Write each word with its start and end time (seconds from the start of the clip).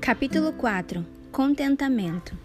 Capítulo 0.00 0.52
4 0.52 1.04
Contentamento 1.32 2.36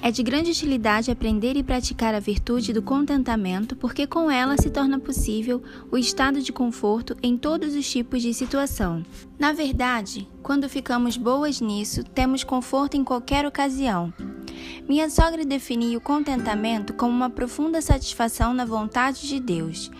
É 0.00 0.10
de 0.10 0.22
grande 0.22 0.50
utilidade 0.50 1.10
aprender 1.10 1.56
e 1.56 1.62
praticar 1.62 2.14
a 2.14 2.20
virtude 2.20 2.72
do 2.72 2.82
contentamento, 2.82 3.74
porque 3.74 4.06
com 4.06 4.30
ela 4.30 4.56
se 4.56 4.70
torna 4.70 4.98
possível 4.98 5.62
o 5.90 5.98
estado 5.98 6.40
de 6.40 6.52
conforto 6.52 7.16
em 7.22 7.36
todos 7.36 7.74
os 7.74 7.90
tipos 7.90 8.22
de 8.22 8.32
situação. 8.32 9.04
Na 9.38 9.52
verdade, 9.52 10.28
quando 10.42 10.68
ficamos 10.68 11.16
boas 11.16 11.60
nisso, 11.60 12.04
temos 12.04 12.44
conforto 12.44 12.96
em 12.96 13.04
qualquer 13.04 13.44
ocasião. 13.44 14.12
Minha 14.88 15.10
sogra 15.10 15.44
definiu 15.44 15.98
o 15.98 16.02
contentamento 16.02 16.94
como 16.94 17.12
uma 17.12 17.30
profunda 17.30 17.82
satisfação 17.82 18.54
na 18.54 18.64
vontade 18.64 19.26
de 19.26 19.40
Deus. 19.40 19.90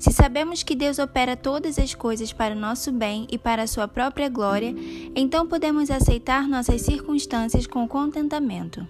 Se 0.00 0.10
sabemos 0.14 0.62
que 0.62 0.74
Deus 0.74 0.98
opera 0.98 1.36
todas 1.36 1.78
as 1.78 1.94
coisas 1.94 2.32
para 2.32 2.54
o 2.54 2.58
nosso 2.58 2.90
bem 2.90 3.26
e 3.30 3.36
para 3.36 3.64
a 3.64 3.66
sua 3.66 3.86
própria 3.86 4.30
glória, 4.30 4.74
então 5.14 5.46
podemos 5.46 5.90
aceitar 5.90 6.48
nossas 6.48 6.80
circunstâncias 6.80 7.66
com 7.66 7.86
contentamento. 7.86 8.88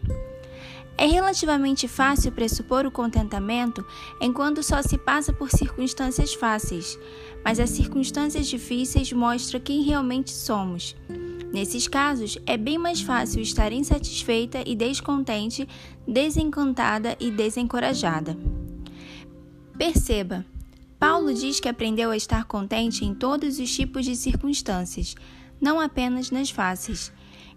É 0.96 1.06
relativamente 1.06 1.88
fácil 1.88 2.30
pressupor 2.30 2.86
o 2.86 2.92
contentamento 2.92 3.84
enquanto 4.20 4.62
só 4.62 4.82
se 4.82 4.96
passa 4.96 5.32
por 5.32 5.50
circunstâncias 5.50 6.32
fáceis, 6.32 6.96
mas 7.44 7.58
as 7.58 7.70
circunstâncias 7.70 8.46
difíceis 8.46 9.12
mostram 9.12 9.60
quem 9.60 9.82
realmente 9.82 10.30
somos. 10.30 10.94
Nesses 11.52 11.88
casos, 11.88 12.38
é 12.46 12.56
bem 12.56 12.78
mais 12.78 13.00
fácil 13.00 13.42
estar 13.42 13.72
insatisfeita 13.72 14.62
e 14.64 14.76
descontente, 14.76 15.66
desencantada 16.06 17.16
e 17.18 17.32
desencorajada. 17.32 18.38
Perceba, 19.76 20.46
Paulo 21.00 21.32
diz 21.32 21.58
que 21.58 21.68
aprendeu 21.68 22.10
a 22.10 22.16
estar 22.16 22.44
contente 22.44 23.06
em 23.06 23.14
todos 23.14 23.58
os 23.58 23.74
tipos 23.74 24.04
de 24.04 24.14
circunstâncias, 24.14 25.14
não 25.58 25.80
apenas 25.80 26.30
nas 26.30 26.50
fáceis. 26.50 27.10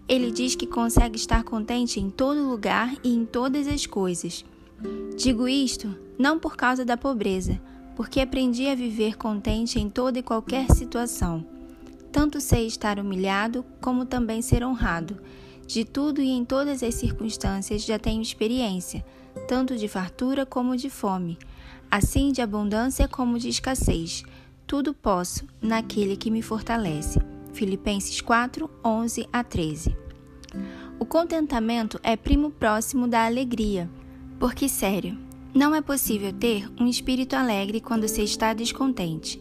Ele 0.08 0.30
diz 0.30 0.54
que 0.54 0.66
consegue 0.66 1.16
estar 1.16 1.44
contente 1.44 2.00
em 2.00 2.08
todo 2.08 2.48
lugar 2.48 2.94
e 3.04 3.14
em 3.14 3.26
todas 3.26 3.68
as 3.68 3.84
coisas. 3.84 4.46
Digo 5.18 5.46
isto 5.46 5.94
não 6.18 6.38
por 6.38 6.56
causa 6.56 6.86
da 6.86 6.96
pobreza, 6.96 7.60
porque 7.94 8.18
aprendi 8.18 8.66
a 8.66 8.74
viver 8.74 9.18
contente 9.18 9.78
em 9.78 9.90
toda 9.90 10.18
e 10.18 10.22
qualquer 10.22 10.70
situação. 10.70 11.44
Tanto 12.10 12.40
sei 12.40 12.66
estar 12.66 12.98
humilhado, 12.98 13.62
como 13.78 14.06
também 14.06 14.40
ser 14.40 14.64
honrado. 14.64 15.20
De 15.66 15.84
tudo 15.84 16.22
e 16.22 16.30
em 16.30 16.46
todas 16.46 16.82
as 16.82 16.94
circunstâncias 16.94 17.84
já 17.84 17.98
tenho 17.98 18.22
experiência, 18.22 19.04
tanto 19.46 19.76
de 19.76 19.86
fartura 19.86 20.46
como 20.46 20.78
de 20.78 20.88
fome 20.88 21.36
assim 21.90 22.32
de 22.32 22.40
abundância 22.40 23.06
como 23.06 23.38
de 23.38 23.48
escassez. 23.48 24.24
Tudo 24.66 24.94
posso 24.94 25.46
naquele 25.60 26.16
que 26.16 26.30
me 26.30 26.42
fortalece. 26.42 27.20
Filipenses 27.52 28.20
4, 28.20 28.68
11 28.84 29.28
a 29.32 29.44
13. 29.44 29.96
O 30.98 31.04
contentamento 31.04 32.00
é 32.02 32.16
primo 32.16 32.50
próximo 32.50 33.06
da 33.06 33.26
alegria, 33.26 33.90
porque, 34.38 34.68
sério, 34.68 35.18
não 35.54 35.74
é 35.74 35.80
possível 35.80 36.32
ter 36.32 36.68
um 36.80 36.86
espírito 36.86 37.34
alegre 37.34 37.80
quando 37.80 38.08
se 38.08 38.22
está 38.22 38.52
descontente. 38.52 39.38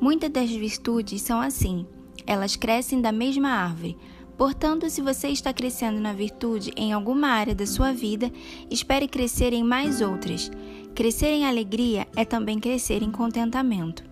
Muitas 0.00 0.30
das 0.30 0.50
virtudes 0.50 1.22
são 1.22 1.40
assim, 1.40 1.86
elas 2.26 2.56
crescem 2.56 3.00
da 3.00 3.12
mesma 3.12 3.50
árvore. 3.50 3.96
Portanto, 4.36 4.88
se 4.88 5.00
você 5.00 5.28
está 5.28 5.52
crescendo 5.52 6.00
na 6.00 6.12
virtude 6.12 6.72
em 6.76 6.92
alguma 6.92 7.28
área 7.28 7.54
da 7.54 7.66
sua 7.66 7.92
vida, 7.92 8.32
espere 8.70 9.06
crescer 9.06 9.52
em 9.52 9.62
mais 9.62 10.00
outras. 10.00 10.50
Crescer 10.94 11.28
em 11.28 11.46
alegria 11.46 12.06
é 12.14 12.22
também 12.22 12.60
crescer 12.60 13.02
em 13.02 13.10
contentamento. 13.10 14.04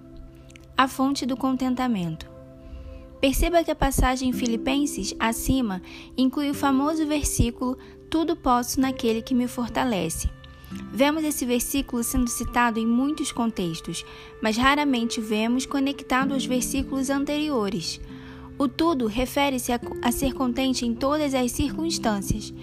A 0.75 0.89
fonte 0.89 1.27
do 1.27 1.37
contentamento. 1.37 2.27
Perceba 3.21 3.63
que 3.63 3.71
a 3.71 3.77
passagem 3.77 4.31
em 4.31 4.33
Filipenses, 4.33 5.15
acima, 5.21 5.83
inclui 6.17 6.49
o 6.49 6.55
famoso 6.55 7.07
versículo 7.07 7.77
Tudo 8.09 8.35
posso 8.35 8.81
naquele 8.81 9.21
que 9.21 9.35
me 9.35 9.47
fortalece. 9.47 10.31
Vemos 10.91 11.23
esse 11.23 11.45
versículo 11.45 12.03
sendo 12.03 12.31
citado 12.31 12.79
em 12.79 12.87
muitos 12.87 13.31
contextos, 13.31 14.03
mas 14.43 14.57
raramente 14.57 15.21
vemos 15.21 15.67
conectado 15.67 16.33
aos 16.33 16.47
versículos 16.47 17.11
anteriores. 17.11 18.01
O 18.57 18.69
tudo 18.69 19.07
refere-se 19.07 19.71
a, 19.71 19.81
a 20.01 20.11
ser 20.11 20.33
contente 20.33 20.87
em 20.87 20.95
todas 20.95 21.35
as 21.35 21.53
circunstâncias. 21.53 22.55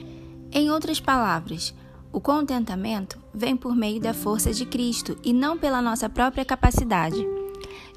Em 0.52 0.72
outras 0.72 1.00
palavras, 1.00 1.76
o 2.18 2.20
contentamento 2.20 3.20
vem 3.32 3.56
por 3.56 3.76
meio 3.76 4.02
da 4.02 4.12
força 4.12 4.52
de 4.52 4.66
Cristo 4.66 5.16
e 5.24 5.32
não 5.32 5.56
pela 5.56 5.84
nossa 5.84 6.10
própria 6.10 6.44
capacidade. 6.44 7.24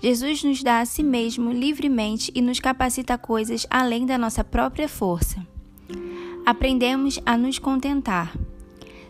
Jesus 0.03 0.44
nos 0.44 0.62
dá 0.62 0.81
a 0.81 0.84
si 0.84 1.03
mesmo 1.03 1.50
livremente 1.50 2.30
e 2.34 2.42
nos 2.42 2.60
capacita 2.60 3.14
a 3.14 3.19
coisas 3.19 3.66
além 3.70 4.04
da 4.04 4.19
nossa 4.19 4.44
própria 4.44 4.91
força. 4.91 5.42
Aprendemos 6.44 7.19
a 7.25 7.34
nos 7.38 7.59
contentar. 7.59 8.36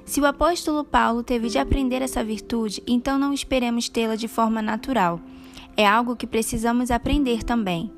Se 0.04 0.20
o 0.20 0.26
apóstolo 0.26 0.84
Paulo 0.84 1.25
teve 1.25 1.49
de 1.49 1.59
aprender 1.59 2.03
essa 2.03 2.22
virtude, 2.22 2.81
então 2.87 3.19
não 3.19 3.32
esperemos 3.32 3.88
tê-la 3.88 4.15
de 4.15 4.28
forma 4.28 4.62
natural. 4.62 5.20
É 5.76 5.84
algo 5.84 6.15
que 6.15 6.26
precisamos 6.26 6.88
aprender 6.88 7.43
também. 7.43 7.91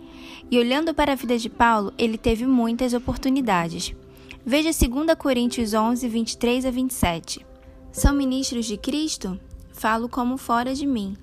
E 0.50 0.58
olhando 0.58 0.94
para 0.94 1.12
a 1.12 1.16
vida 1.16 1.36
de 1.36 1.50
Paulo, 1.50 1.92
ele 1.98 2.16
teve 2.16 2.46
muitas 2.46 2.94
oportunidades. 2.94 3.94
Veja 4.44 4.70
2 4.70 5.14
Coríntios 5.16 5.72
11, 5.72 6.08
23 6.08 6.66
a 6.66 6.70
27. 6.72 7.46
São 7.92 8.12
ministros 8.12 8.66
de 8.66 8.76
Cristo? 8.76 9.38
Falo 9.72 10.08
como 10.08 10.36
fora 10.36 10.74
de 10.74 10.84
mim. 10.84 11.16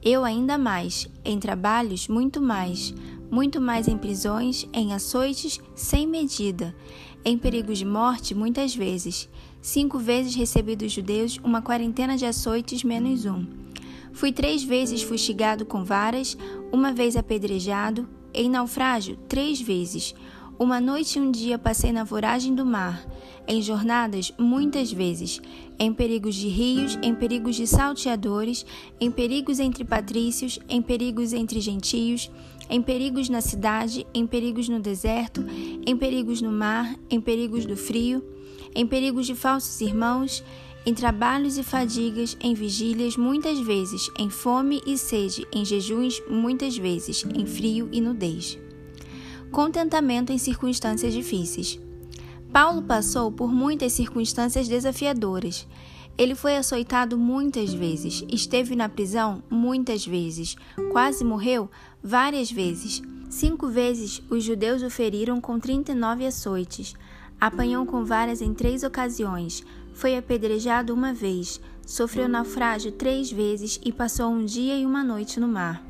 Eu 0.00 0.24
ainda 0.24 0.56
mais, 0.56 1.08
em 1.24 1.40
trabalhos, 1.40 2.06
muito 2.06 2.40
mais, 2.40 2.94
muito 3.28 3.60
mais 3.60 3.88
em 3.88 3.98
prisões, 3.98 4.68
em 4.72 4.94
açoites, 4.94 5.58
sem 5.74 6.06
medida, 6.06 6.72
em 7.24 7.36
perigos 7.36 7.76
de 7.76 7.84
morte, 7.84 8.36
muitas 8.36 8.72
vezes. 8.72 9.28
Cinco 9.60 9.98
vezes 9.98 10.36
recebi 10.36 10.76
dos 10.76 10.92
judeus 10.92 11.40
uma 11.42 11.60
quarentena 11.60 12.16
de 12.16 12.24
açoites 12.24 12.84
menos 12.84 13.26
um. 13.26 13.46
Fui 14.12 14.30
três 14.30 14.62
vezes 14.62 15.02
fustigado 15.02 15.66
com 15.66 15.82
varas, 15.82 16.38
uma 16.70 16.92
vez 16.92 17.16
apedrejado, 17.16 18.08
em 18.32 18.48
naufrágio, 18.48 19.16
três 19.28 19.60
vezes 19.60 20.14
uma 20.60 20.78
noite 20.78 21.18
e 21.18 21.22
um 21.22 21.30
dia 21.30 21.58
passei 21.58 21.90
na 21.90 22.04
voragem 22.04 22.54
do 22.54 22.66
mar, 22.66 23.02
em 23.48 23.62
jornadas 23.62 24.30
muitas 24.38 24.92
vezes, 24.92 25.40
em 25.78 25.90
perigos 25.90 26.34
de 26.34 26.48
rios, 26.48 26.98
em 27.02 27.14
perigos 27.14 27.56
de 27.56 27.66
salteadores, 27.66 28.66
em 29.00 29.10
perigos 29.10 29.58
entre 29.58 29.84
patrícios, 29.86 30.58
em 30.68 30.82
perigos 30.82 31.32
entre 31.32 31.62
gentios, 31.62 32.30
em 32.68 32.82
perigos 32.82 33.30
na 33.30 33.40
cidade, 33.40 34.06
em 34.12 34.26
perigos 34.26 34.68
no 34.68 34.78
deserto, 34.78 35.42
em 35.86 35.96
perigos 35.96 36.42
no 36.42 36.52
mar, 36.52 36.94
em 37.08 37.22
perigos 37.22 37.64
do 37.64 37.74
frio, 37.74 38.22
em 38.74 38.86
perigos 38.86 39.26
de 39.26 39.34
falsos 39.34 39.80
irmãos, 39.80 40.44
em 40.84 40.92
trabalhos 40.92 41.56
e 41.56 41.62
fadigas, 41.62 42.36
em 42.38 42.52
vigílias 42.52 43.16
muitas 43.16 43.58
vezes, 43.60 44.10
em 44.18 44.28
fome 44.28 44.82
e 44.86 44.98
sede, 44.98 45.46
em 45.54 45.64
jejuns 45.64 46.22
muitas 46.28 46.76
vezes, 46.76 47.24
em 47.34 47.46
frio 47.46 47.88
e 47.90 47.98
nudez 47.98 48.58
contentamento 49.50 50.32
em 50.32 50.38
circunstâncias 50.38 51.12
difíceis. 51.12 51.78
Paulo 52.52 52.82
passou 52.82 53.30
por 53.30 53.52
muitas 53.52 53.92
circunstâncias 53.92 54.68
desafiadoras. 54.68 55.66
Ele 56.18 56.34
foi 56.34 56.56
açoitado 56.56 57.16
muitas 57.16 57.72
vezes, 57.72 58.24
esteve 58.28 58.76
na 58.76 58.88
prisão 58.88 59.42
muitas 59.48 60.04
vezes, 60.06 60.56
quase 60.92 61.24
morreu 61.24 61.70
várias 62.02 62.50
vezes. 62.50 63.02
Cinco 63.28 63.68
vezes 63.68 64.20
os 64.28 64.42
judeus 64.42 64.82
o 64.82 64.90
feriram 64.90 65.40
com 65.40 65.58
39 65.58 66.26
açoites. 66.26 66.94
Apanhou 67.40 67.86
com 67.86 68.04
varas 68.04 68.42
em 68.42 68.52
três 68.52 68.82
ocasiões, 68.82 69.64
foi 69.94 70.16
apedrejado 70.16 70.92
uma 70.92 71.14
vez, 71.14 71.60
sofreu 71.86 72.28
naufrágio 72.28 72.92
três 72.92 73.30
vezes 73.30 73.80
e 73.82 73.92
passou 73.92 74.30
um 74.30 74.44
dia 74.44 74.76
e 74.76 74.84
uma 74.84 75.02
noite 75.02 75.40
no 75.40 75.48
mar. 75.48 75.89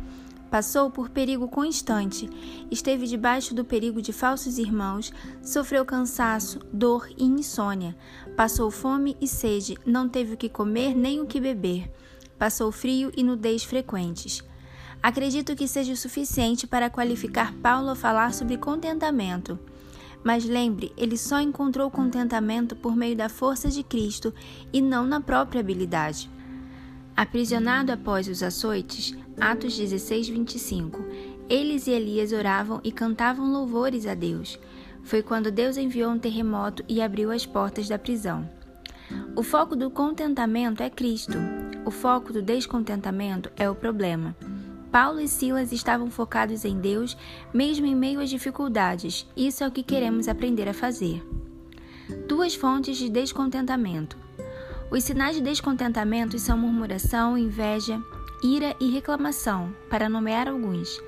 Passou 0.50 0.91
por 0.91 1.10
perigo 1.10 1.47
constante, 1.47 2.28
esteve 2.71 3.07
debaixo 3.07 3.54
do 3.54 3.65
perigo 3.65 4.03
de 4.03 4.13
falsos 4.13 4.59
irmãos, 4.59 5.13
sofreu 5.41 5.84
cansaço, 5.84 6.59
dor 6.72 7.09
e 7.16 7.24
insônia, 7.24 7.97
passou 8.36 8.69
fome 8.69 9.16
e 9.21 9.28
sede, 9.28 9.78
não 9.86 10.09
teve 10.09 10.34
o 10.34 10.36
que 10.36 10.48
comer 10.48 10.92
nem 10.92 11.21
o 11.21 11.27
que 11.27 11.41
beber, 11.41 11.89
passou 12.36 12.72
frio 12.72 13.13
e 13.16 13.22
nudez 13.22 13.63
frequentes. 13.63 14.42
Acredito 15.01 15.54
que 15.54 15.69
seja 15.69 15.92
o 15.92 15.97
suficiente 15.97 16.66
para 16.66 16.91
qualificar 16.91 17.54
Paulo 17.54 17.91
a 17.91 17.95
falar 17.95 18.34
sobre 18.34 18.59
contentamento. 18.59 19.59
Mas 20.22 20.45
lembre, 20.45 20.92
ele 20.97 21.16
só 21.16 21.41
encontrou 21.41 21.91
contentamento 21.91 22.77
por 22.77 22.95
meio 22.95 23.16
da 23.16 23.28
força 23.28 23.69
de 23.69 23.83
Cristo 23.83 24.34
e 24.72 24.83
não 24.83 25.07
na 25.07 25.21
própria 25.21 25.60
habilidade. 25.60 26.28
Aprisionado 27.21 27.93
após 27.93 28.27
os 28.28 28.43
açoites, 28.43 29.15
Atos 29.39 29.77
16, 29.77 30.31
25. 30.31 31.05
Eles 31.51 31.87
e 31.87 31.91
Elias 31.91 32.33
oravam 32.33 32.81
e 32.83 32.91
cantavam 32.91 33.53
louvores 33.53 34.07
a 34.07 34.15
Deus. 34.15 34.59
Foi 35.05 35.22
quando 35.22 35.51
Deus 35.51 35.77
enviou 35.77 36.13
um 36.13 36.19
terremoto 36.19 36.83
e 36.89 37.03
abriu 37.03 37.31
as 37.31 37.45
portas 37.45 37.87
da 37.87 37.99
prisão. 37.99 38.49
O 39.37 39.43
foco 39.43 39.77
do 39.77 39.91
contentamento 39.91 40.83
é 40.83 40.89
Cristo. 40.89 41.37
O 41.84 41.91
foco 41.91 42.33
do 42.33 42.41
descontentamento 42.41 43.53
é 43.55 43.69
o 43.69 43.75
problema. 43.75 44.34
Paulo 44.91 45.21
e 45.21 45.28
Silas 45.28 45.72
estavam 45.72 46.11
focados 46.11 46.65
em 46.65 46.81
Deus, 46.81 47.19
mesmo 47.53 47.84
em 47.84 47.95
meio 47.95 48.21
às 48.21 48.31
dificuldades. 48.31 49.27
Isso 49.37 49.63
é 49.63 49.69
o 49.69 49.71
que 49.71 49.83
queremos 49.83 50.27
aprender 50.27 50.71
a 50.71 50.72
fazer. 50.72 51.22
Duas 52.27 52.55
fontes 52.55 52.97
de 52.97 53.11
descontentamento. 53.11 54.29
Os 54.91 55.04
sinais 55.04 55.37
de 55.37 55.41
descontentamento 55.42 56.37
são 56.39 56.59
murmuração, 56.59 57.39
inveja, 57.39 58.03
ira 58.42 58.75
e 58.81 58.91
reclamação, 58.91 59.72
para 59.89 60.09
nomear 60.09 60.48
alguns. 60.48 61.01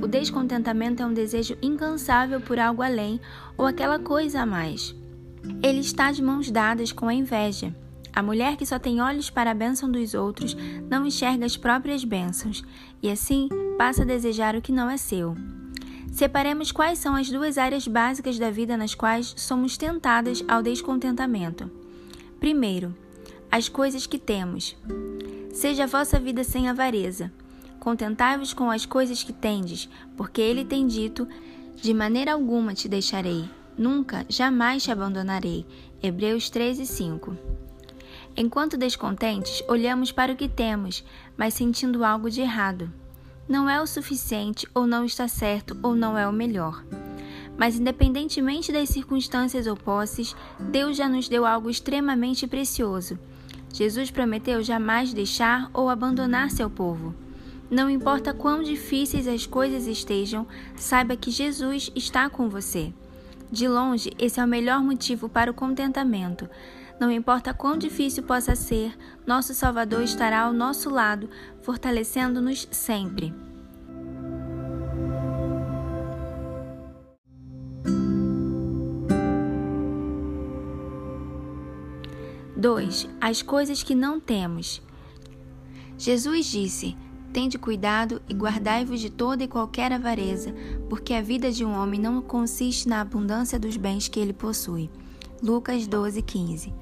O 0.00 0.06
descontentamento 0.06 1.02
é 1.02 1.06
um 1.06 1.12
desejo 1.12 1.58
incansável 1.60 2.40
por 2.40 2.58
algo 2.58 2.82
além 2.82 3.20
ou 3.56 3.66
aquela 3.66 3.98
coisa 3.98 4.42
a 4.42 4.46
mais. 4.46 4.94
Ele 5.60 5.80
está 5.80 6.12
de 6.12 6.22
mãos 6.22 6.52
dadas 6.52 6.92
com 6.92 7.08
a 7.08 7.14
inveja. 7.14 7.74
A 8.12 8.22
mulher 8.22 8.56
que 8.56 8.64
só 8.64 8.78
tem 8.78 9.00
olhos 9.00 9.28
para 9.28 9.50
a 9.50 9.54
bênção 9.54 9.90
dos 9.90 10.14
outros 10.14 10.56
não 10.88 11.04
enxerga 11.04 11.44
as 11.44 11.56
próprias 11.56 12.04
bênçãos 12.04 12.62
e 13.02 13.10
assim 13.10 13.48
passa 13.76 14.02
a 14.02 14.06
desejar 14.06 14.54
o 14.54 14.62
que 14.62 14.72
não 14.72 14.88
é 14.88 14.96
seu. 14.96 15.34
Separemos 16.12 16.70
quais 16.70 16.98
são 16.98 17.16
as 17.16 17.28
duas 17.28 17.58
áreas 17.58 17.88
básicas 17.88 18.38
da 18.38 18.50
vida 18.50 18.76
nas 18.76 18.94
quais 18.94 19.34
somos 19.36 19.76
tentadas 19.76 20.44
ao 20.48 20.62
descontentamento. 20.62 21.79
Primeiro, 22.40 22.96
as 23.52 23.68
coisas 23.68 24.06
que 24.06 24.18
temos. 24.18 24.74
Seja 25.52 25.84
a 25.84 25.86
vossa 25.86 26.18
vida 26.18 26.42
sem 26.42 26.70
avareza. 26.70 27.30
Contentai-vos 27.78 28.54
com 28.54 28.70
as 28.70 28.86
coisas 28.86 29.22
que 29.22 29.32
tendes, 29.32 29.90
porque 30.16 30.40
ele 30.40 30.64
tem 30.64 30.86
dito: 30.86 31.28
De 31.76 31.92
maneira 31.92 32.32
alguma 32.32 32.72
te 32.72 32.88
deixarei, 32.88 33.44
nunca, 33.76 34.24
jamais 34.26 34.82
te 34.82 34.90
abandonarei. 34.90 35.66
Hebreus 36.02 36.48
13, 36.48 36.86
5. 36.86 37.36
Enquanto 38.34 38.78
descontentes, 38.78 39.62
olhamos 39.68 40.10
para 40.10 40.32
o 40.32 40.36
que 40.36 40.48
temos, 40.48 41.04
mas 41.36 41.52
sentindo 41.52 42.02
algo 42.02 42.30
de 42.30 42.40
errado. 42.40 42.90
Não 43.46 43.68
é 43.68 43.82
o 43.82 43.86
suficiente, 43.86 44.66
ou 44.74 44.86
não 44.86 45.04
está 45.04 45.28
certo, 45.28 45.76
ou 45.82 45.94
não 45.94 46.16
é 46.16 46.26
o 46.26 46.32
melhor. 46.32 46.82
Mas, 47.60 47.78
independentemente 47.78 48.72
das 48.72 48.88
circunstâncias 48.88 49.66
ou 49.66 49.76
posses, 49.76 50.34
Deus 50.58 50.96
já 50.96 51.06
nos 51.06 51.28
deu 51.28 51.44
algo 51.44 51.68
extremamente 51.68 52.46
precioso. 52.46 53.18
Jesus 53.70 54.10
prometeu 54.10 54.62
jamais 54.62 55.12
deixar 55.12 55.68
ou 55.74 55.90
abandonar 55.90 56.50
seu 56.50 56.70
povo. 56.70 57.14
Não 57.70 57.90
importa 57.90 58.32
quão 58.32 58.62
difíceis 58.62 59.28
as 59.28 59.44
coisas 59.44 59.86
estejam, 59.86 60.46
saiba 60.74 61.16
que 61.16 61.30
Jesus 61.30 61.92
está 61.94 62.30
com 62.30 62.48
você. 62.48 62.94
De 63.52 63.68
longe, 63.68 64.10
esse 64.18 64.40
é 64.40 64.44
o 64.44 64.48
melhor 64.48 64.82
motivo 64.82 65.28
para 65.28 65.50
o 65.50 65.54
contentamento. 65.54 66.48
Não 66.98 67.10
importa 67.10 67.52
quão 67.52 67.76
difícil 67.76 68.22
possa 68.22 68.56
ser, 68.56 68.96
nosso 69.26 69.52
Salvador 69.52 70.00
estará 70.00 70.44
ao 70.44 70.54
nosso 70.54 70.88
lado, 70.88 71.28
fortalecendo-nos 71.60 72.66
sempre. 72.70 73.34
Dois, 82.60 83.08
as 83.18 83.40
coisas 83.40 83.82
que 83.82 83.94
não 83.94 84.20
temos. 84.20 84.82
Jesus 85.96 86.44
disse: 86.44 86.94
Tende 87.32 87.56
cuidado 87.56 88.20
e 88.28 88.34
guardai-vos 88.34 89.00
de 89.00 89.08
toda 89.08 89.42
e 89.42 89.48
qualquer 89.48 89.90
avareza, 89.90 90.54
porque 90.86 91.14
a 91.14 91.22
vida 91.22 91.50
de 91.50 91.64
um 91.64 91.72
homem 91.72 91.98
não 91.98 92.20
consiste 92.20 92.86
na 92.86 93.00
abundância 93.00 93.58
dos 93.58 93.78
bens 93.78 94.08
que 94.08 94.20
ele 94.20 94.34
possui. 94.34 94.90
Lucas 95.42 95.86
12, 95.86 96.20
15. 96.20 96.74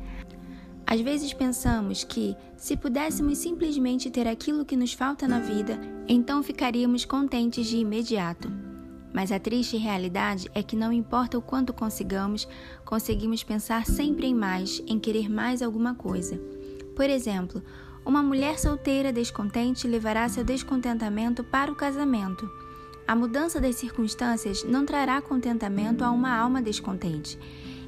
Às 0.85 1.01
vezes 1.01 1.33
pensamos 1.33 2.03
que, 2.03 2.35
se 2.57 2.77
pudéssemos 2.77 3.39
simplesmente 3.39 4.11
ter 4.11 4.27
aquilo 4.27 4.65
que 4.65 4.77
nos 4.77 4.93
falta 4.93 5.29
na 5.29 5.39
vida, 5.39 5.79
então 6.09 6.43
ficaríamos 6.43 7.05
contentes 7.05 7.69
de 7.69 7.77
imediato. 7.77 8.51
Mas 9.13 9.33
a 9.33 9.39
triste 9.39 9.77
realidade 9.77 10.51
é 10.55 10.63
que 10.63 10.77
não 10.77 10.93
importa 10.93 11.39
o 11.39 11.43
quanto 11.43 11.73
consigamos, 11.73 12.47
conseguimos 12.85 13.43
pensar 13.43 13.87
sempre 13.87 14.27
em 14.27 14.35
mais, 14.35 14.83
em 14.87 14.99
querer 14.99 15.31
mais 15.31 15.63
alguma 15.63 15.95
coisa. 15.95 16.39
Por 16.95 17.09
exemplo, 17.09 17.63
uma 18.05 18.23
mulher 18.23 18.59
solteira 18.59 19.13
descontente 19.13 19.87
levará 19.87 20.29
seu 20.29 20.45
descontentamento 20.45 21.43
para 21.45 21.71
o 21.71 21.77
casamento. 21.77 22.51
A 23.07 23.17
mudança 23.17 23.61
das 23.61 23.77
circunstâncias 23.77 24.65
não 24.65 24.85
trará 24.85 25.21
contentamento 25.23 26.05
a 26.05 26.11
uma 26.11 26.37
alma 26.37 26.61
descontente 26.61 27.39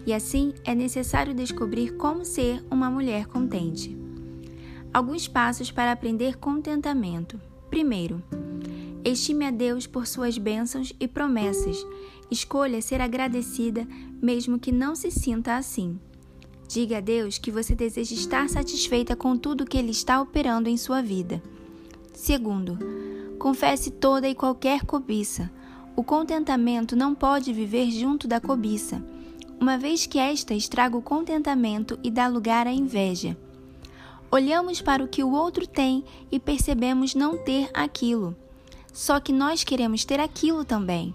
e 0.07 0.13
assim 0.13 0.55
é 0.65 0.75
necessário 0.75 1.35
descobrir 1.35 1.97
como 1.97 2.25
ser 2.25 2.65
uma 2.71 2.91
mulher 2.91 3.27
contente. 3.27 3.97
Alguns 4.93 5.29
passos 5.29 5.71
para 5.71 5.93
aprender 5.93 6.37
contentamento. 6.37 7.41
Primeiro, 7.69 8.23
estime 9.05 9.47
a 9.47 9.51
Deus 9.51 9.87
por 9.87 10.07
suas 10.07 10.39
bênçãos 10.39 10.93
e 10.99 11.09
promessas. 11.09 11.85
Escolha 12.31 12.81
ser 12.81 13.01
agradecida, 13.01 13.87
mesmo 14.21 14.59
que 14.59 14.71
não 14.71 14.95
se 14.95 15.11
sinta 15.11 15.57
assim. 15.57 15.99
Diga 16.69 16.99
a 16.99 17.01
Deus 17.01 17.39
que 17.39 17.51
você 17.51 17.75
deseja 17.75 18.15
estar 18.15 18.49
satisfeita 18.49 19.17
com 19.17 19.37
tudo 19.37 19.67
que 19.67 19.77
Ele 19.77 19.91
está 19.91 20.21
operando 20.21 20.69
em 20.69 20.77
sua 20.77 21.03
vida. 21.03 21.43
Segundo, 22.13 22.79
confesse 23.39 23.91
toda 23.91 24.29
e 24.29 24.35
qualquer 24.35 24.85
cobiça. 24.85 25.51
O 25.97 26.05
contentamento 26.05 26.95
não 26.95 27.15
pode 27.15 27.53
viver 27.53 27.91
junto 27.91 28.29
da 28.29 28.41
cobiça 28.41 29.03
uma 29.61 29.77
vez 29.77 30.07
que 30.07 30.19
esta 30.19 30.55
estraga 30.55 30.97
o 30.97 31.03
contentamento 31.03 31.99
e 32.03 32.11
dá 32.11 32.27
lugar 32.27 32.67
à 32.67 32.73
inveja. 32.73 33.37
Olhamos 34.31 34.81
para 34.81 35.05
o 35.05 35.09
que 35.09 35.23
o 35.23 35.33
outro 35.33 35.67
tem 35.67 36.03
e 36.33 36.41
percebemos 36.41 37.15
não 37.15 37.37
ter 37.37 37.69
aquilo. 37.75 38.35
Só 38.93 39.21
que 39.21 39.33
nós 39.33 39.65
queremos 39.65 40.05
ter 40.05 40.21
aquilo 40.21 40.65
também. 40.65 41.15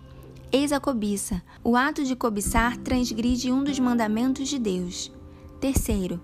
Eis 0.52 0.72
a 0.72 0.80
cobiça. 0.80 1.42
O 1.64 1.76
ato 1.76 2.04
de 2.04 2.16
cobiçar 2.16 2.78
transgride 2.78 3.52
um 3.52 3.64
dos 3.64 3.80
mandamentos 3.80 4.48
de 4.48 4.58
Deus. 4.58 5.12
Terceiro, 5.60 6.22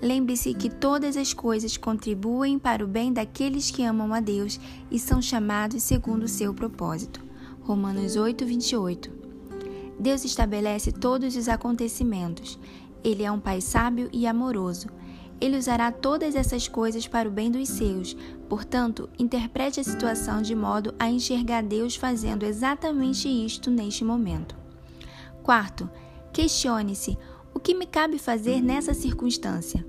lembre-se 0.00 0.54
que 0.54 0.70
todas 0.70 1.16
as 1.16 1.32
coisas 1.32 1.76
contribuem 1.76 2.58
para 2.58 2.84
o 2.84 2.88
bem 2.88 3.12
daqueles 3.12 3.70
que 3.70 3.82
amam 3.82 4.12
a 4.14 4.20
Deus 4.20 4.60
e 4.90 4.98
são 4.98 5.20
chamados 5.20 5.82
segundo 5.82 6.24
o 6.24 6.28
seu 6.28 6.54
propósito. 6.54 7.20
Romanos 7.62 8.14
8, 8.14 8.44
28. 8.44 9.10
Deus 9.98 10.24
estabelece 10.24 10.92
todos 10.92 11.34
os 11.36 11.48
acontecimentos. 11.48 12.58
Ele 13.02 13.22
é 13.22 13.32
um 13.32 13.40
Pai 13.40 13.60
sábio 13.60 14.08
e 14.12 14.26
amoroso. 14.26 14.88
Ele 15.40 15.58
usará 15.58 15.90
todas 15.92 16.34
essas 16.34 16.68
coisas 16.68 17.06
para 17.06 17.28
o 17.28 17.32
bem 17.32 17.50
dos 17.50 17.68
seus. 17.68 18.16
Portanto, 18.48 19.08
interprete 19.18 19.80
a 19.80 19.84
situação 19.84 20.40
de 20.40 20.54
modo 20.54 20.94
a 20.98 21.10
enxergar 21.10 21.62
Deus 21.62 21.96
fazendo 21.96 22.44
exatamente 22.44 23.28
isto 23.28 23.70
neste 23.70 24.04
momento. 24.04 24.56
Quarto, 25.42 25.90
questione-se: 26.32 27.18
o 27.52 27.60
que 27.60 27.74
me 27.74 27.86
cabe 27.86 28.18
fazer 28.18 28.60
nessa 28.60 28.94
circunstância? 28.94 29.84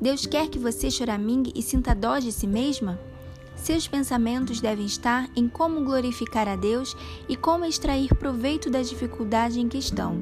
Deus 0.00 0.26
quer 0.26 0.48
que 0.48 0.58
você 0.58 0.90
choramingue 0.90 1.52
e 1.54 1.62
sinta 1.62 1.94
dó 1.94 2.18
de 2.18 2.32
si 2.32 2.46
mesma? 2.46 2.98
Seus 3.54 3.86
pensamentos 3.86 4.60
devem 4.60 4.86
estar 4.86 5.28
em 5.36 5.46
como 5.46 5.84
glorificar 5.84 6.48
a 6.48 6.56
Deus 6.56 6.96
e 7.28 7.36
como 7.36 7.66
extrair 7.66 8.14
proveito 8.14 8.70
da 8.70 8.80
dificuldade 8.80 9.60
em 9.60 9.68
questão. 9.68 10.18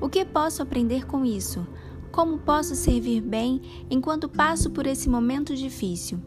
O 0.00 0.08
que 0.08 0.24
posso 0.24 0.62
aprender 0.62 1.06
com 1.06 1.24
isso? 1.24 1.66
Como 2.16 2.38
posso 2.38 2.74
servir 2.74 3.20
bem 3.20 3.60
enquanto 3.90 4.26
passo 4.26 4.70
por 4.70 4.86
esse 4.86 5.06
momento 5.06 5.54
difícil? 5.54 6.18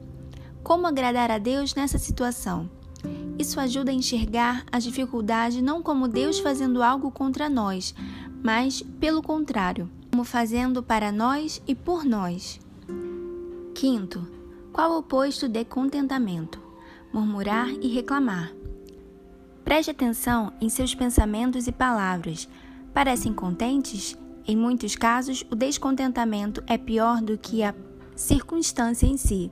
Como 0.61 0.85
agradar 0.85 1.31
a 1.31 1.39
Deus 1.39 1.73
nessa 1.73 1.97
situação? 1.97 2.69
Isso 3.39 3.59
ajuda 3.59 3.89
a 3.89 3.93
enxergar 3.95 4.63
a 4.71 4.77
dificuldade 4.77 5.63
não 5.63 5.81
como 5.81 6.07
Deus 6.07 6.37
fazendo 6.37 6.83
algo 6.83 7.09
contra 7.09 7.49
nós, 7.49 7.95
mas, 8.43 8.83
pelo 8.99 9.23
contrário, 9.23 9.89
como 10.11 10.23
fazendo 10.23 10.83
para 10.83 11.11
nós 11.11 11.59
e 11.67 11.73
por 11.73 12.05
nós. 12.05 12.59
Quinto, 13.73 14.27
qual 14.71 14.91
o 14.91 14.97
oposto 14.99 15.49
de 15.49 15.65
contentamento? 15.65 16.61
Murmurar 17.11 17.67
e 17.81 17.87
reclamar. 17.87 18.53
Preste 19.65 19.89
atenção 19.89 20.53
em 20.61 20.69
seus 20.69 20.93
pensamentos 20.93 21.65
e 21.65 21.71
palavras. 21.71 22.47
Parecem 22.93 23.33
contentes? 23.33 24.15
Em 24.49 24.55
muitos 24.55 24.95
casos, 24.95 25.45
o 25.51 25.55
descontentamento 25.55 26.63
é 26.65 26.75
pior 26.75 27.21
do 27.21 27.37
que 27.37 27.61
a 27.61 27.71
circunstância 28.15 29.05
em 29.05 29.15
si. 29.15 29.51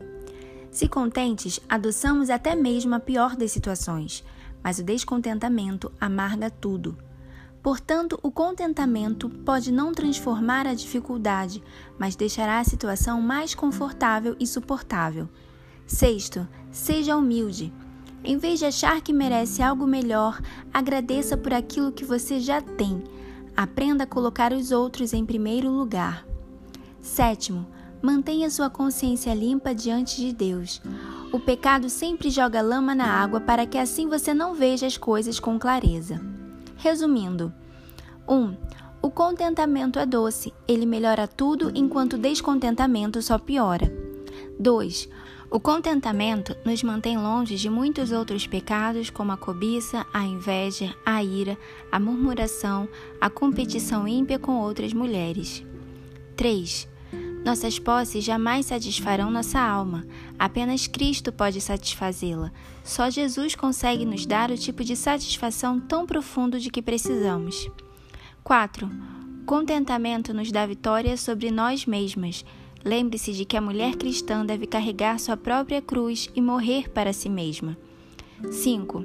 Se 0.72 0.88
contentes, 0.88 1.60
adoçamos 1.70 2.32
até 2.32 2.56
mesmo 2.56 2.96
a 2.96 3.00
pior 3.00 3.36
das 3.36 3.51
situações, 3.51 4.24
mas 4.63 4.80
o 4.80 4.84
descontentamento 4.84 5.92
amarga 6.01 6.50
tudo. 6.50 6.98
Portanto, 7.62 8.20
o 8.24 8.32
contentamento 8.32 9.30
pode 9.30 9.72
não 9.72 9.94
transformar 9.94 10.66
a 10.66 10.74
dificuldade, 10.74 11.62
mas 12.00 12.16
deixará 12.16 12.58
a 12.58 12.63
situação 12.63 13.22
mais 13.22 13.54
confortável 13.54 14.36
e 14.39 14.48
suportável. 14.48 15.30
Sexto, 15.86 16.48
seja 16.72 17.16
humilde. 17.16 17.72
Em 18.24 18.36
vez 18.39 18.58
de 18.58 18.66
achar 18.66 19.00
que 19.01 19.13
merece 19.13 19.62
algo 19.62 19.86
melhor, 19.86 20.42
agradeça 20.74 21.38
por 21.38 21.54
aquilo 21.54 21.92
que 21.92 22.04
você 22.04 22.39
já 22.39 22.63
tem. 22.63 23.04
Aprenda 23.58 24.04
a 24.04 24.08
colocar 24.08 24.54
os 24.54 24.72
outros 24.72 25.14
em 25.14 25.26
primeiro 25.26 25.72
lugar. 25.72 26.24
Sétimo, 27.02 27.66
mantenha 28.00 28.52
sua 28.52 28.70
consciência 28.70 29.34
limpa 29.34 29.74
diante 29.74 30.18
de 30.18 30.32
Deus. 30.32 30.80
O 31.34 31.40
pecado 31.40 31.90
sempre 31.90 32.30
joga 32.30 32.62
lama 32.62 32.94
na 32.94 33.08
água 33.08 33.42
para 33.42 33.66
que 33.66 33.80
assim 33.80 34.08
você 34.08 34.32
não 34.32 34.54
veja 34.54 34.86
as 34.86 34.96
coisas 34.96 35.40
com 35.40 35.58
clareza. 35.58 36.22
Resumindo: 36.76 37.52
1. 38.28 38.36
Um, 38.36 38.56
o 39.02 39.10
contentamento 39.10 39.98
é 39.98 40.06
doce, 40.06 40.54
ele 40.68 40.86
melhora 40.86 41.28
tudo 41.28 41.72
enquanto 41.74 42.14
o 42.14 42.20
descontentamento 42.20 43.20
só 43.24 43.40
piora. 43.40 43.92
2. 44.60 45.10
O 45.50 45.62
contentamento 45.62 46.58
nos 46.66 46.84
mantém 46.84 47.18
longe 47.18 47.56
de 47.56 47.70
muitos 47.70 48.12
outros 48.12 48.46
pecados, 48.46 49.10
como 49.10 49.32
a 49.32 49.38
cobiça, 49.38 50.06
a 50.13 50.25
inveja, 50.25 50.94
a 51.06 51.24
ira, 51.24 51.58
a 51.89 51.98
murmuração, 51.98 52.88
a 53.20 53.30
competição 53.30 54.06
ímpia 54.06 54.38
com 54.38 54.58
outras 54.60 54.92
mulheres. 54.92 55.63
3. 56.36 56.88
Nossas 57.46 57.80
posses 57.80 58.25
jamais 58.25 58.66
satisfarão 58.66 59.32
nossa 59.32 59.58
alma, 59.58 60.06
apenas 60.38 60.86
Cristo 60.86 61.32
pode 61.32 61.62
satisfazê-la. 61.62 62.51
Só 62.84 63.10
Jesus 63.10 63.56
consegue 63.56 64.06
nos 64.06 64.25
dar 64.25 64.51
o 64.51 64.58
tipo 64.58 64.84
de 64.84 64.98
satisfação 64.98 65.80
tão 65.80 66.06
profundo 66.06 66.60
de 66.60 66.70
que 66.70 66.82
precisamos. 66.82 67.70
4. 68.44 68.92
Contentamento 69.46 70.34
nos 70.34 70.51
dá 70.51 70.66
vitória 70.66 71.16
sobre 71.16 71.50
nós 71.51 71.86
mesmas 71.86 72.44
Lembre-se 72.88 73.34
de 73.34 73.44
que 73.44 73.58
a 73.58 73.62
mulher 73.62 73.98
cristã 73.98 74.46
deve 74.46 74.65
carregar 74.65 75.20
sua 75.20 75.36
própria 75.36 75.82
cruz 75.82 76.29
e 76.34 76.39
morrer 76.39 76.89
para 76.89 77.12
si 77.12 77.27
mesma. 77.27 77.77
5. 78.50 79.03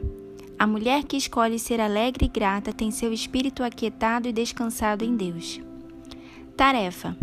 A 0.57 0.69
mulher 0.69 1.03
que 1.03 1.17
escolhe 1.17 1.59
ser 1.59 1.81
alegre 1.81 2.27
e 2.27 2.29
grata 2.29 2.73
tem 2.73 2.93
seu 2.93 3.13
espírito 3.13 3.65
aquietado 3.65 4.29
e 4.29 4.33
descansado 4.33 5.05
em 5.05 5.17
Deus. 5.17 5.61
Tarefa: 6.57 7.17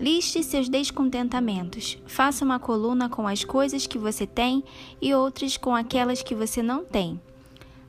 Liste 0.00 0.42
seus 0.42 0.70
descontentamentos. 0.70 1.98
Faça 2.06 2.46
uma 2.46 2.58
coluna 2.58 3.10
com 3.10 3.28
as 3.28 3.44
coisas 3.44 3.86
que 3.86 3.98
você 3.98 4.26
tem 4.26 4.64
e 5.02 5.12
outras 5.12 5.58
com 5.58 5.74
aquelas 5.74 6.22
que 6.22 6.34
você 6.34 6.62
não 6.62 6.82
tem. 6.82 7.20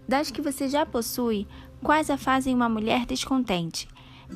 Das 0.05 0.29
que 0.29 0.41
você 0.41 0.67
já 0.67 0.85
possui, 0.85 1.47
quais 1.81 2.09
a 2.09 2.17
fazem 2.17 2.53
uma 2.53 2.67
mulher 2.67 3.05
descontente? 3.05 3.87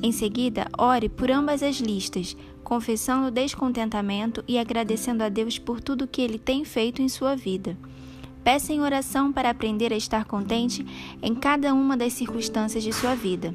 Em 0.02 0.12
seguida, 0.12 0.66
ore 0.78 1.08
por 1.08 1.30
ambas 1.30 1.62
as 1.62 1.76
listas, 1.76 2.36
confessando 2.70 3.26
o 3.26 3.30
descontentamento 3.32 4.44
e 4.46 4.56
agradecendo 4.56 5.24
a 5.24 5.28
Deus 5.28 5.58
por 5.58 5.80
tudo 5.80 6.06
que 6.06 6.22
Ele 6.22 6.38
tem 6.38 6.64
feito 6.64 7.02
em 7.02 7.08
sua 7.08 7.34
vida. 7.34 7.76
Peça 8.44 8.72
em 8.72 8.80
oração 8.80 9.32
para 9.32 9.50
aprender 9.50 9.92
a 9.92 9.96
estar 9.96 10.24
contente 10.24 10.86
em 11.20 11.34
cada 11.34 11.74
uma 11.74 11.96
das 11.96 12.12
circunstâncias 12.12 12.84
de 12.84 12.92
sua 12.92 13.16
vida. 13.16 13.52